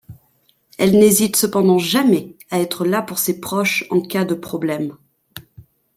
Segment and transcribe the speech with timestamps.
[0.79, 4.97] Elle n’hésite cependant jamais à être la pour ses proche en cas de problème.